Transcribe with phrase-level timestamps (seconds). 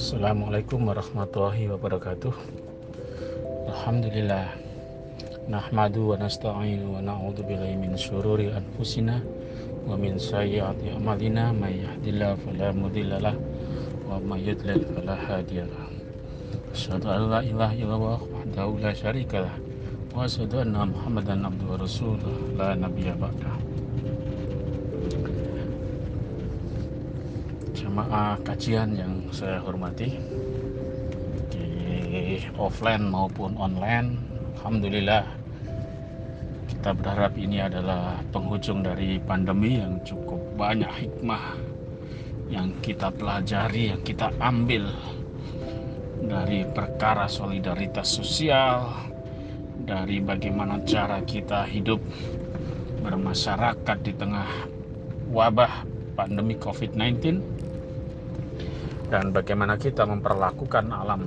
[0.00, 2.32] Assalamualaikum warahmatullahi wabarakatuh.
[3.68, 4.56] Alhamdulillah
[5.52, 9.20] Nahmadu wa nasta'inu wa na'udhu billahi min syururi anfusina
[9.84, 11.52] Wa min sayyati amalina.
[11.52, 13.36] May yahdillah falamudillalah
[14.08, 15.92] Wa may yudlil falahadiyalah
[16.72, 18.16] Asyadu an la ilaha illallah
[18.80, 19.69] la syarikalah
[20.10, 23.56] Anna muhammadan abdu wa rasulullah La nabiya ba'dah
[27.72, 30.18] jemaah kajian yang saya hormati
[31.54, 34.18] di offline maupun online
[34.58, 35.24] Alhamdulillah
[36.68, 41.54] kita berharap ini adalah penghujung dari pandemi yang cukup banyak hikmah
[42.50, 44.90] yang kita pelajari, yang kita ambil
[46.26, 49.09] dari perkara solidaritas sosial,
[49.84, 52.00] dari bagaimana cara kita hidup
[53.00, 54.48] bermasyarakat di tengah
[55.32, 55.86] wabah
[56.18, 57.40] pandemi COVID-19
[59.10, 61.26] dan bagaimana kita memperlakukan alam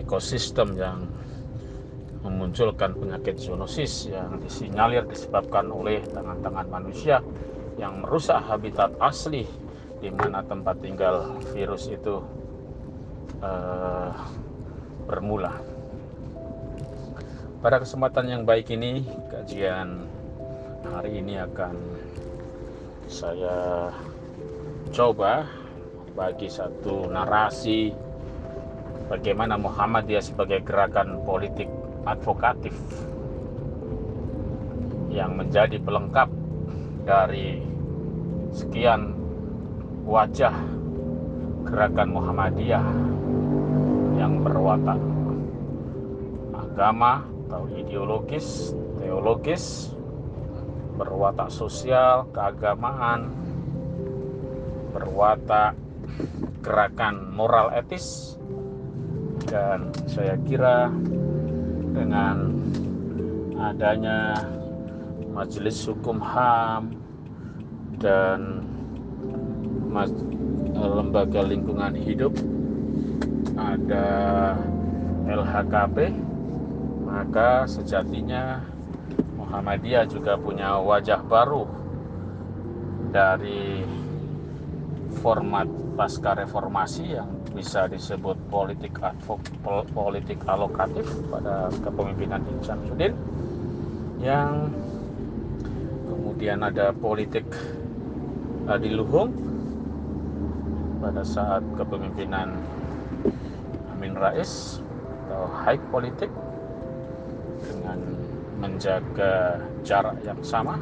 [0.00, 1.04] ekosistem yang
[2.20, 7.24] memunculkan penyakit zoonosis yang disinyalir disebabkan oleh tangan-tangan manusia
[7.80, 9.48] yang merusak habitat asli
[10.00, 12.20] di mana tempat tinggal virus itu
[13.40, 14.12] uh,
[15.08, 15.69] bermula.
[17.60, 20.08] Pada kesempatan yang baik ini, kajian
[20.80, 21.76] hari ini akan
[23.04, 23.92] saya
[24.96, 25.44] coba
[26.16, 27.92] bagi satu narasi
[29.12, 31.68] bagaimana Muhammadiyah sebagai gerakan politik
[32.08, 32.72] advokatif
[35.12, 36.32] yang menjadi pelengkap
[37.04, 37.60] dari
[38.56, 39.12] sekian
[40.08, 40.56] wajah
[41.68, 42.86] gerakan Muhammadiyah
[44.16, 44.96] yang berwatak
[46.56, 48.70] agama atau ideologis,
[49.02, 49.90] teologis,
[50.94, 53.26] berwatak sosial, keagamaan,
[54.94, 55.74] berwatak
[56.62, 58.38] gerakan moral etis
[59.50, 60.94] dan saya kira
[61.90, 62.54] dengan
[63.58, 64.46] adanya
[65.34, 66.94] majelis hukum HAM
[67.98, 68.62] dan
[70.78, 72.30] lembaga lingkungan hidup
[73.58, 74.06] ada
[75.26, 76.29] LHKP
[77.10, 78.62] maka sejatinya
[79.34, 81.66] Muhammadiyah juga punya wajah baru
[83.10, 83.82] dari
[85.18, 85.66] format
[85.98, 89.42] pasca reformasi yang bisa disebut politik advok,
[89.90, 93.12] politik alokatif pada kepemimpinan Syamsuddin
[94.22, 94.70] yang
[96.06, 97.42] kemudian ada politik
[98.70, 99.34] adiluhung
[101.02, 102.54] pada saat kepemimpinan
[103.90, 104.78] Amin Rais
[105.26, 106.30] atau high politik
[107.64, 107.98] dengan
[108.60, 110.76] menjaga jarak yang sama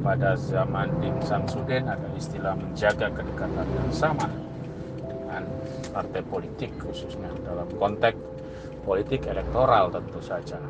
[0.00, 4.30] pada zaman Din Samsudin ada istilah menjaga kedekatan yang sama
[5.02, 5.42] dengan
[5.90, 8.16] partai politik khususnya dalam konteks
[8.86, 10.62] politik elektoral tentu saja.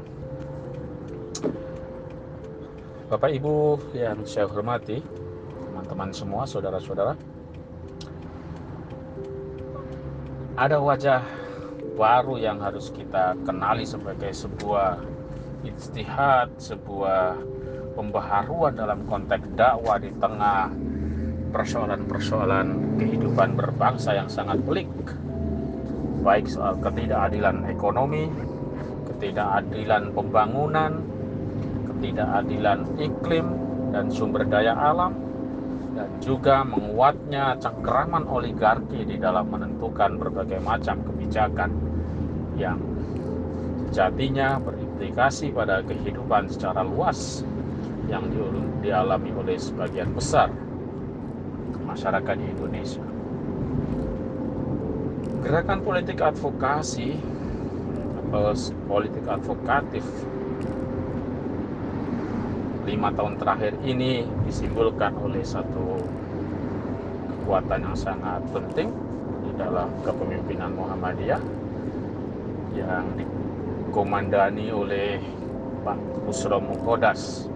[3.06, 4.98] Bapak Ibu yang saya hormati,
[5.62, 7.14] teman-teman semua, saudara-saudara,
[10.58, 11.22] ada wajah
[11.96, 15.00] baru yang harus kita kenali sebagai sebuah
[15.64, 17.40] istihad, sebuah
[17.96, 20.68] pembaharuan dalam konteks dakwah di tengah
[21.56, 24.92] persoalan-persoalan kehidupan berbangsa yang sangat pelik.
[26.20, 28.28] Baik soal ketidakadilan ekonomi
[29.16, 31.00] ketidakadilan pembangunan
[31.88, 33.46] ketidakadilan iklim
[33.96, 35.16] dan sumber daya alam
[35.96, 41.85] dan juga menguatnya cengkeraman oligarki di dalam menentukan berbagai macam kebijakan
[42.56, 42.80] yang
[43.88, 47.44] sejatinya berimplikasi pada kehidupan secara luas
[48.10, 48.26] yang
[48.82, 50.50] dialami oleh sebagian besar
[51.86, 53.06] masyarakat di Indonesia.
[55.40, 57.16] Gerakan politik advokasi
[58.26, 58.52] atau
[58.90, 60.04] politik advokatif
[62.86, 65.98] lima tahun terakhir ini disimbolkan oleh satu
[67.32, 68.90] kekuatan yang sangat penting
[69.42, 71.42] di dalam kepemimpinan Muhammadiyah
[72.76, 75.16] yang dikomandani oleh
[75.80, 75.96] Pak
[76.28, 77.48] Busro Mukodas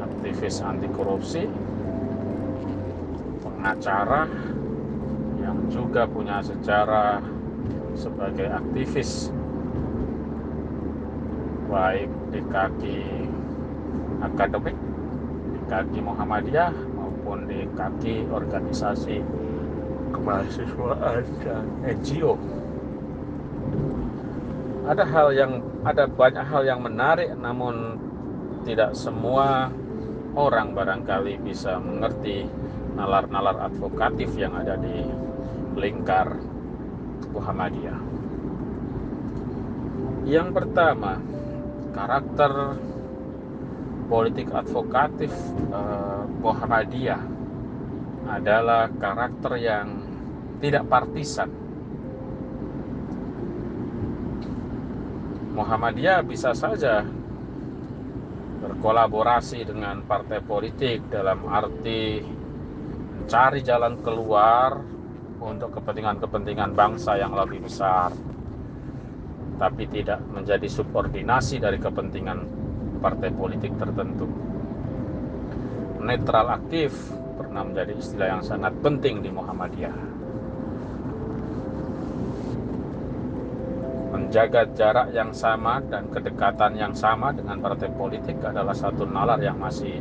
[0.00, 1.48] aktivis anti korupsi,
[3.40, 4.28] pengacara
[5.40, 7.24] yang juga punya sejarah
[7.96, 9.32] sebagai aktivis
[11.70, 12.98] baik di kaki
[14.20, 14.76] akademik,
[15.54, 19.24] di kaki Muhammadiyah maupun di kaki organisasi
[20.12, 22.59] kemahasiswaan dan NGO.
[24.80, 25.52] Ada hal yang
[25.84, 28.00] ada banyak hal yang menarik namun
[28.64, 29.72] tidak semua
[30.36, 32.46] orang barangkali bisa mengerti
[32.94, 35.04] nalar-nalar advokatif yang ada di
[35.76, 36.36] lingkar
[37.32, 37.98] Muhammadiyah.
[40.28, 41.18] Yang pertama,
[41.96, 42.78] karakter
[44.10, 45.32] politik advokatif
[45.70, 47.22] eh, Muhammadiyah
[48.30, 49.86] adalah karakter yang
[50.60, 51.50] tidak partisan.
[55.50, 57.02] Muhammadiyah bisa saja
[58.60, 64.78] berkolaborasi dengan partai politik dalam arti mencari jalan keluar
[65.42, 68.14] untuk kepentingan-kepentingan bangsa yang lebih besar
[69.58, 72.38] tapi tidak menjadi subordinasi dari kepentingan
[73.04, 74.24] partai politik tertentu.
[76.00, 76.96] Netral aktif
[77.36, 80.09] pernah menjadi istilah yang sangat penting di Muhammadiyah
[84.30, 89.58] menjaga jarak yang sama dan kedekatan yang sama dengan partai politik adalah satu nalar yang
[89.58, 89.98] masih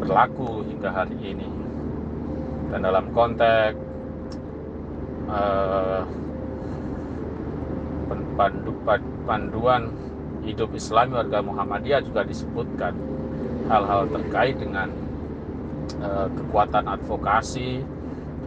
[0.00, 1.44] berlaku hingga hari ini.
[2.72, 3.76] Dan dalam konteks
[5.28, 6.00] uh,
[8.40, 8.72] pandu,
[9.28, 9.92] panduan
[10.48, 12.96] hidup Islam warga Muhammadiyah juga disebutkan
[13.68, 14.88] hal-hal terkait dengan
[16.00, 17.84] uh, kekuatan advokasi,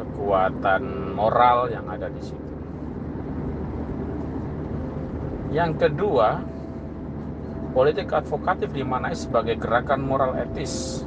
[0.02, 2.51] kekuatan moral yang ada di situ.
[5.52, 6.40] Yang kedua,
[7.76, 11.04] politik advokatif dimaknai sebagai gerakan moral etis.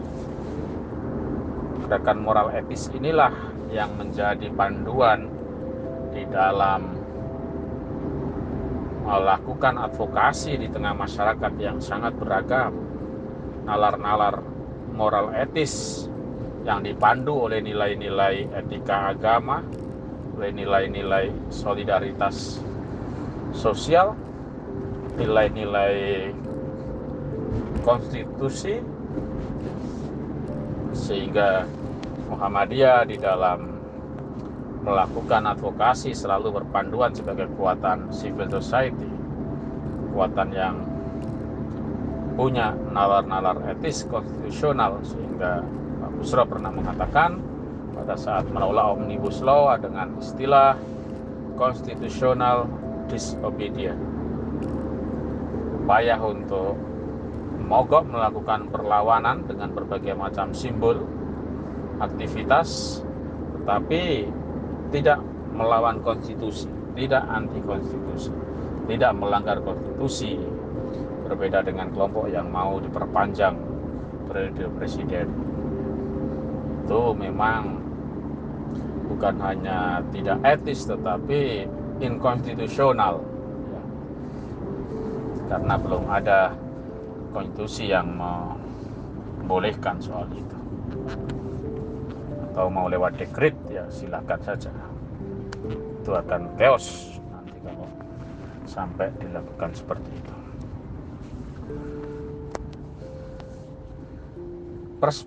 [1.81, 3.33] Gerakan moral etis inilah
[3.73, 5.33] yang menjadi panduan
[6.13, 6.93] di dalam
[9.05, 12.77] melakukan advokasi di tengah masyarakat yang sangat beragam.
[13.65, 14.45] Nalar-nalar
[14.93, 16.05] moral etis
[16.69, 19.65] yang dipandu oleh nilai-nilai etika agama,
[20.37, 22.61] oleh nilai-nilai solidaritas
[23.53, 24.17] sosial,
[25.15, 26.31] nilai-nilai
[27.87, 28.83] konstitusi
[30.95, 31.69] sehingga
[32.31, 33.79] Muhammadiyah di dalam
[34.85, 39.09] melakukan advokasi selalu berpanduan sebagai kekuatan civil society
[40.11, 40.77] kekuatan yang
[42.35, 45.63] punya nalar-nalar etis konstitusional sehingga
[46.03, 47.39] Pak Busro pernah mengatakan
[47.95, 50.75] pada saat menolak omnibus law dengan istilah
[51.55, 52.67] konstitusional
[53.07, 54.14] disobedience
[55.85, 56.81] upaya untuk
[57.61, 61.05] mogok melakukan perlawanan dengan berbagai macam simbol
[62.01, 63.01] aktivitas
[63.61, 64.29] tetapi
[64.91, 65.21] tidak
[65.53, 66.67] melawan konstitusi
[66.97, 68.33] tidak anti konstitusi
[68.89, 70.37] tidak melanggar konstitusi.
[71.25, 73.57] Berbeda dengan kelompok yang mau diperpanjang
[74.29, 75.33] periode presiden.
[76.85, 77.81] Itu memang
[79.09, 81.65] bukan hanya tidak etis tetapi
[82.05, 83.25] inkonstitusional
[85.49, 86.57] karena belum ada
[87.35, 90.59] konstitusi yang membolehkan soal itu.
[92.51, 94.71] Atau mau lewat dekret ya silakan saja.
[95.69, 97.89] Itu akan chaos nanti kalau
[98.65, 100.35] sampai dilakukan seperti itu.
[105.03, 105.27] Pers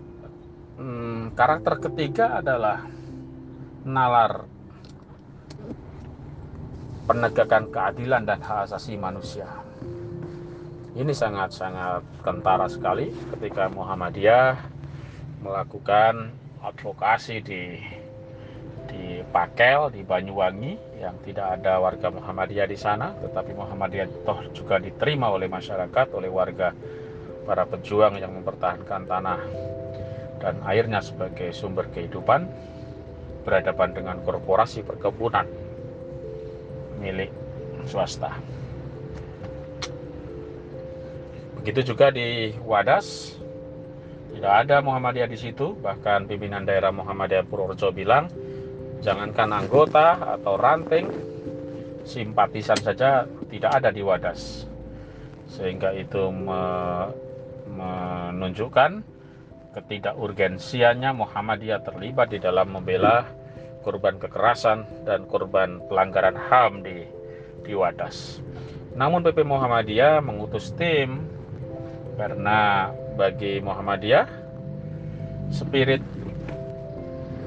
[0.80, 2.88] hmm, karakter ketiga adalah
[3.84, 4.48] nalar
[7.08, 9.48] penegakan keadilan dan hak asasi manusia
[10.98, 14.58] ini sangat-sangat kentara sekali ketika Muhammadiyah
[15.46, 16.34] melakukan
[16.66, 17.78] advokasi di
[18.90, 24.82] di Pakel di Banyuwangi yang tidak ada warga Muhammadiyah di sana tetapi Muhammadiyah toh juga
[24.82, 26.74] diterima oleh masyarakat oleh warga
[27.46, 29.42] para pejuang yang mempertahankan tanah
[30.42, 32.50] dan airnya sebagai sumber kehidupan
[33.46, 35.46] berhadapan dengan korporasi perkebunan
[36.98, 37.30] milik
[37.86, 38.34] swasta.
[41.68, 43.36] Begitu juga di Wadas,
[44.32, 45.76] tidak ada Muhammadiyah di situ.
[45.76, 48.32] Bahkan pimpinan daerah Muhammadiyah Purworejo bilang,
[49.04, 51.12] jangankan anggota atau ranting,
[52.08, 54.64] simpatisan saja tidak ada di Wadas.
[55.52, 56.64] Sehingga itu me,
[57.76, 59.04] menunjukkan
[59.76, 63.28] ketidakurgensiannya Muhammadiyah terlibat di dalam membela
[63.84, 67.04] korban kekerasan dan korban pelanggaran HAM di
[67.68, 68.40] di Wadas.
[68.96, 71.36] Namun PP Muhammadiyah mengutus tim
[72.18, 74.26] karena bagi Muhammadiyah
[75.54, 76.02] spirit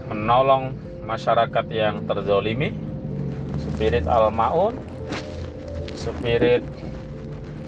[0.07, 0.73] menolong
[1.03, 2.71] masyarakat yang terzolimi
[3.59, 4.79] spirit al-ma'un
[5.99, 6.63] spirit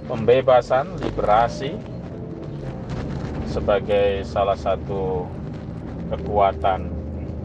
[0.06, 1.74] pembebasan liberasi
[3.50, 5.26] sebagai salah satu
[6.14, 6.86] kekuatan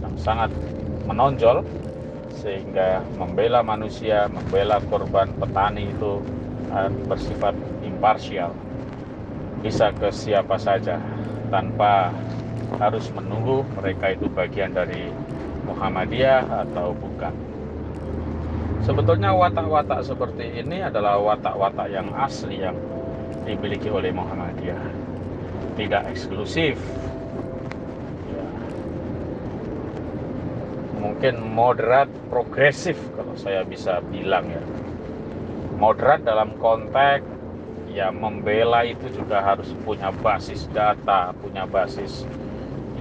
[0.06, 0.54] yang sangat
[1.10, 1.66] menonjol
[2.38, 6.22] sehingga membela manusia, membela korban petani itu
[7.10, 8.54] bersifat imparsial
[9.62, 11.02] bisa ke siapa saja
[11.50, 12.14] tanpa
[12.76, 15.10] harus menunggu mereka itu bagian dari
[15.66, 17.34] Muhammadiyah atau bukan.
[18.84, 22.78] Sebetulnya watak-watak seperti ini adalah watak-watak yang asli yang
[23.44, 24.80] dimiliki oleh Muhammadiyah.
[25.76, 26.80] Tidak eksklusif.
[28.32, 28.48] Ya.
[31.04, 34.64] Mungkin moderat progresif kalau saya bisa bilang ya.
[35.78, 37.37] Moderat dalam konteks
[37.98, 42.30] ya membela itu juga harus punya basis data, punya basis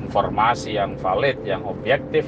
[0.01, 2.25] informasi yang valid, yang objektif.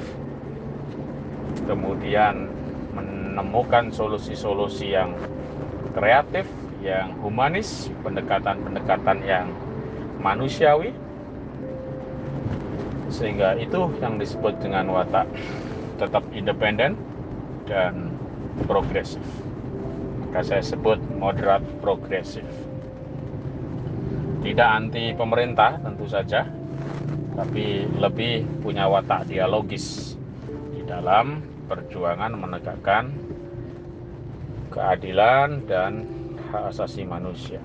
[1.65, 2.45] Kemudian
[2.93, 5.17] menemukan solusi-solusi yang
[5.97, 6.45] kreatif,
[6.85, 9.49] yang humanis, pendekatan-pendekatan yang
[10.21, 10.93] manusiawi.
[13.09, 15.25] Sehingga itu yang disebut dengan watak
[15.97, 16.93] tetap independen
[17.65, 18.13] dan
[18.69, 19.48] progresif
[20.29, 22.45] maka saya sebut moderat progresif.
[24.45, 26.45] Tidak anti pemerintah tentu saja,
[27.33, 30.13] tapi lebih punya watak dialogis
[30.69, 33.09] di dalam perjuangan menegakkan
[34.69, 36.05] keadilan dan
[36.53, 37.57] hak asasi manusia.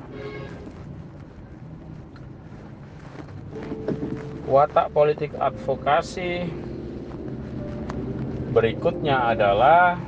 [4.49, 6.49] Watak politik advokasi
[8.57, 10.01] berikutnya adalah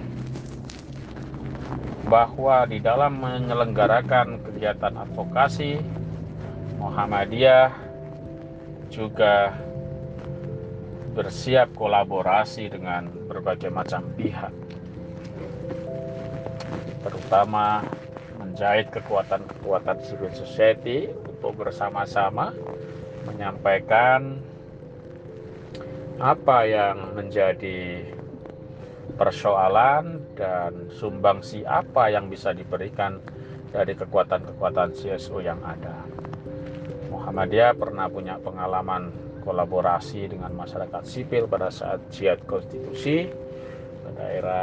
[2.07, 5.83] bahwa di dalam menyelenggarakan kegiatan advokasi
[6.79, 7.75] Muhammadiyah
[8.95, 9.51] juga
[11.19, 14.55] bersiap kolaborasi dengan berbagai macam pihak
[17.03, 17.83] terutama
[18.39, 22.55] menjahit kekuatan-kekuatan civil society untuk bersama-sama
[23.27, 24.39] menyampaikan
[26.17, 28.16] apa yang menjadi
[29.17, 33.19] persoalan dan sumbangsi apa yang bisa diberikan
[33.73, 36.05] dari kekuatan-kekuatan CSO yang ada.
[37.11, 39.11] Muhammadiyah pernah punya pengalaman
[39.43, 43.31] kolaborasi dengan masyarakat sipil pada saat jihad konstitusi
[44.07, 44.63] pada era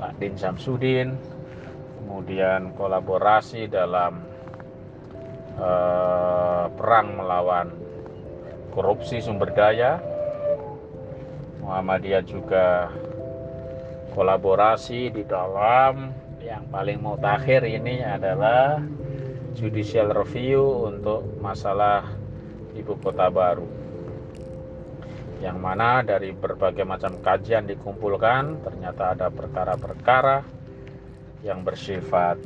[0.00, 1.12] Pak Din Samsudin,
[2.00, 4.24] kemudian kolaborasi dalam
[5.60, 7.68] eh, perang melawan
[8.72, 10.00] korupsi sumber daya.
[11.60, 12.88] Muhammadiyah juga
[14.12, 16.14] kolaborasi di dalam.
[16.40, 18.80] Yang paling mutakhir ini adalah
[19.54, 22.06] judicial review untuk masalah
[22.74, 23.68] ibu kota baru.
[25.40, 30.44] Yang mana dari berbagai macam kajian dikumpulkan ternyata ada perkara-perkara
[31.40, 32.36] yang bersifat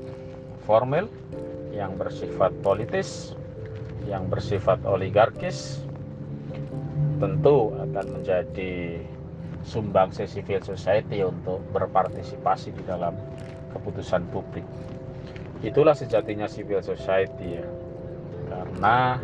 [0.63, 1.11] formal
[1.75, 3.35] yang bersifat politis
[4.07, 5.83] yang bersifat oligarkis
[7.19, 9.03] tentu akan menjadi
[9.65, 13.17] sumbangsi civil society untuk berpartisipasi di dalam
[13.73, 14.65] keputusan publik.
[15.65, 17.67] Itulah sejatinya civil society ya.
[18.53, 19.19] Karena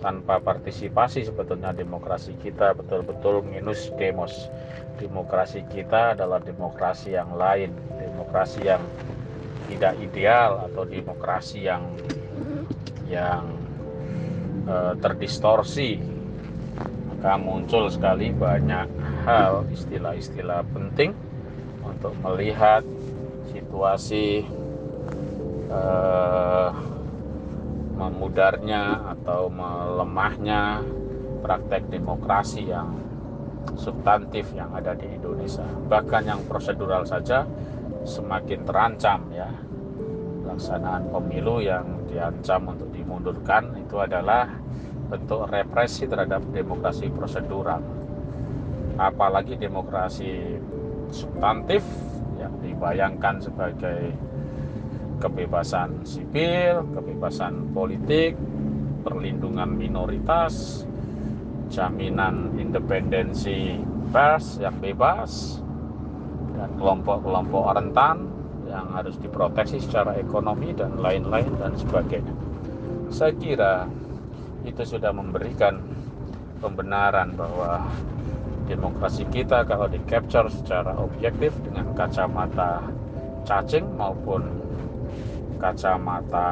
[0.00, 4.48] tanpa partisipasi sebetulnya demokrasi kita betul-betul minus demos.
[4.96, 8.80] Demokrasi kita adalah demokrasi yang lain, demokrasi yang
[9.68, 11.82] tidak ideal atau demokrasi yang
[13.08, 13.44] yang
[14.68, 16.00] uh, terdistorsi
[17.24, 18.84] maka muncul sekali banyak
[19.24, 21.16] hal istilah-istilah penting
[21.80, 22.84] untuk melihat
[23.48, 24.44] situasi
[25.72, 26.70] eh,
[27.96, 30.84] memudarnya atau melemahnya
[31.40, 33.00] praktek demokrasi yang
[33.80, 35.64] substantif yang ada di Indonesia.
[35.64, 37.48] Bahkan yang prosedural saja
[38.04, 39.48] semakin terancam ya.
[40.44, 44.52] Pelaksanaan pemilu yang diancam untuk dimundurkan itu adalah
[45.08, 48.03] bentuk represi terhadap demokrasi prosedural
[48.98, 50.58] apalagi demokrasi
[51.10, 51.82] substantif
[52.38, 54.14] yang dibayangkan sebagai
[55.22, 58.34] kebebasan sipil, kebebasan politik,
[59.06, 60.84] perlindungan minoritas,
[61.70, 63.78] jaminan independensi
[64.10, 65.62] pers yang bebas,
[66.54, 68.30] dan kelompok-kelompok rentan
[68.70, 72.34] yang harus diproteksi secara ekonomi dan lain-lain dan sebagainya.
[73.10, 73.86] Saya kira
[74.64, 75.78] itu sudah memberikan
[76.58, 77.84] pembenaran bahwa
[78.64, 82.80] demokrasi kita kalau di capture secara objektif dengan kacamata
[83.44, 84.48] cacing maupun
[85.60, 86.50] kacamata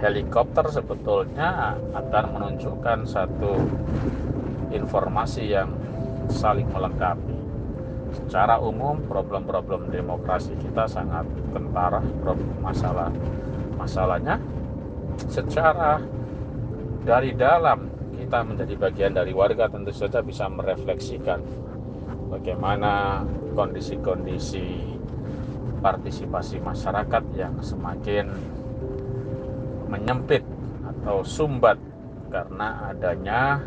[0.00, 3.52] helikopter sebetulnya akan menunjukkan satu
[4.72, 5.70] informasi yang
[6.30, 7.36] saling melengkapi.
[8.10, 13.10] Secara umum problem-problem demokrasi kita sangat kentara, problem masalah
[13.78, 14.38] masalahnya
[15.30, 16.02] secara
[17.06, 17.89] dari dalam
[18.30, 21.42] kita menjadi bagian dari warga tentu saja bisa merefleksikan
[22.30, 23.26] bagaimana
[23.58, 24.86] kondisi-kondisi
[25.82, 28.30] partisipasi masyarakat yang semakin
[29.90, 30.46] menyempit
[30.86, 31.74] atau sumbat
[32.30, 33.66] karena adanya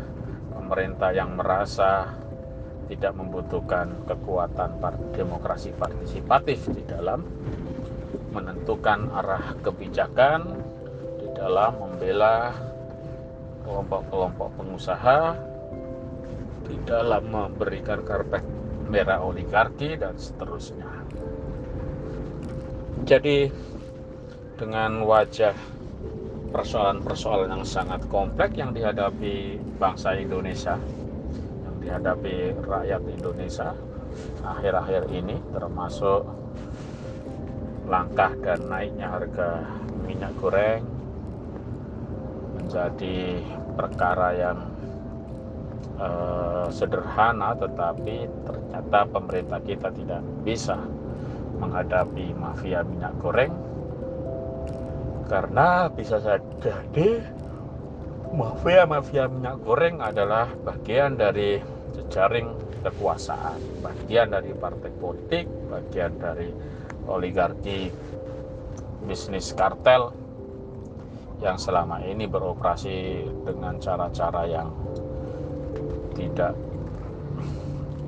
[0.56, 2.16] pemerintah yang merasa
[2.88, 4.80] tidak membutuhkan kekuatan
[5.12, 7.20] demokrasi partisipatif di dalam
[8.32, 10.56] menentukan arah kebijakan
[11.20, 12.72] di dalam membela
[13.64, 15.34] kelompok-kelompok pengusaha
[16.64, 18.44] di dalam memberikan karpet
[18.88, 20.86] merah oligarki dan seterusnya.
[23.04, 23.48] Jadi
[24.56, 25.56] dengan wajah
[26.54, 30.78] persoalan-persoalan yang sangat kompleks yang dihadapi bangsa Indonesia,
[31.66, 33.74] yang dihadapi rakyat Indonesia
[34.46, 36.22] akhir-akhir ini termasuk
[37.90, 39.66] langkah dan naiknya harga
[40.06, 40.93] minyak goreng
[42.64, 43.44] menjadi
[43.76, 44.58] perkara yang
[46.00, 50.80] uh, sederhana tetapi ternyata pemerintah kita tidak bisa
[51.60, 53.52] menghadapi mafia minyak goreng.
[55.28, 56.20] Karena bisa
[56.60, 57.08] jadi
[58.32, 61.60] mafia-mafia minyak goreng adalah bagian dari
[61.96, 62.48] jejaring
[62.84, 66.48] kekuasaan, bagian dari partai politik, bagian dari
[67.08, 67.88] oligarki
[69.04, 70.23] bisnis kartel
[71.42, 74.68] yang selama ini beroperasi dengan cara-cara yang
[76.14, 76.54] tidak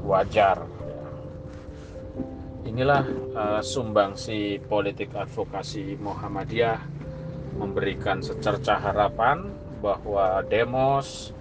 [0.07, 0.63] wajar.
[2.67, 3.05] Inilah
[3.35, 6.79] uh, sumbangsi politik advokasi Muhammadiyah
[7.57, 9.49] memberikan secerca harapan
[9.81, 11.33] bahwa demos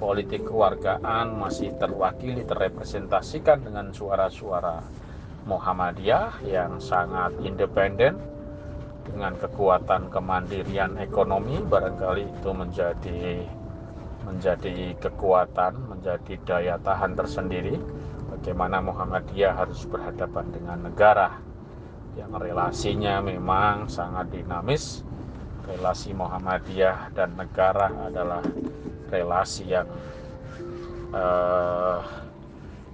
[0.00, 4.80] politik kewargaan masih terwakili terrepresentasikan dengan suara-suara
[5.44, 8.16] Muhammadiyah yang sangat independen
[9.06, 13.22] dengan kekuatan kemandirian ekonomi barangkali itu menjadi
[14.24, 17.80] menjadi kekuatan, menjadi daya tahan tersendiri.
[18.30, 21.40] Bagaimana Muhammadiyah harus berhadapan dengan negara
[22.14, 25.02] yang relasinya memang sangat dinamis.
[25.66, 28.42] Relasi Muhammadiyah dan negara adalah
[29.10, 29.86] relasi yang
[31.14, 32.02] uh,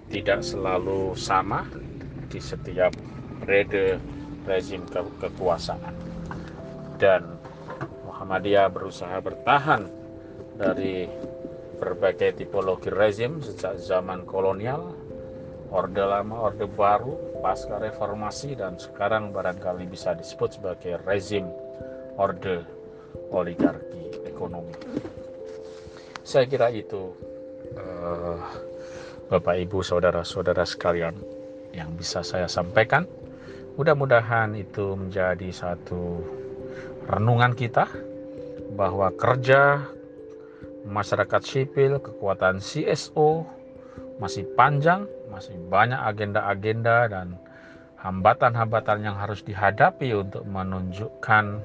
[0.08, 1.64] tidak selalu sama
[2.28, 2.92] di setiap
[3.40, 4.00] periode
[4.46, 5.94] rezim ke kekuasaan
[6.96, 7.36] dan
[8.08, 9.90] Muhammadiyah berusaha bertahan
[10.56, 11.10] dari
[11.76, 14.96] berbagai tipologi rezim sejak zaman kolonial
[15.70, 21.46] orde lama, orde baru, pasca reformasi dan sekarang barangkali bisa disebut sebagai rezim
[22.16, 22.62] orde
[23.34, 24.72] oligarki ekonomi.
[26.26, 27.14] Saya kira itu
[27.78, 28.40] uh,
[29.30, 31.14] Bapak Ibu saudara-saudara sekalian
[31.74, 33.06] yang bisa saya sampaikan.
[33.76, 36.24] Mudah-mudahan itu menjadi satu
[37.12, 37.84] renungan kita
[38.72, 39.84] bahwa kerja
[40.88, 43.44] masyarakat sipil, kekuatan CSO
[44.16, 47.36] masih panjang, masih banyak agenda-agenda dan
[48.00, 51.60] hambatan-hambatan yang harus dihadapi untuk menunjukkan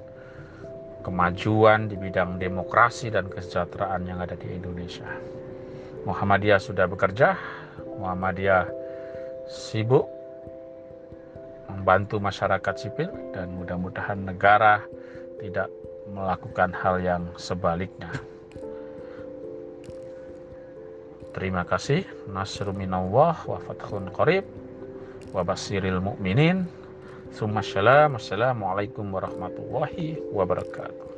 [1.07, 5.07] kemajuan di bidang demokrasi dan kesejahteraan yang ada di Indonesia.
[6.03, 7.39] Muhammadiyah sudah bekerja,
[8.03, 8.67] Muhammadiyah
[9.47, 10.20] sibuk
[11.81, 14.85] membantu masyarakat sipil dan mudah-mudahan negara
[15.41, 15.73] tidak
[16.05, 18.13] melakukan hal yang sebaliknya.
[21.33, 22.05] Terima kasih.
[22.29, 24.45] Nasru minallah wa fathun qarib
[25.33, 26.69] wa basiril mu'minin.
[27.33, 31.10] Assalamualaikum warahmatullahi wabarakatuh.